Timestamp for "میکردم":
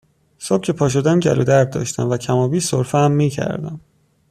3.11-3.79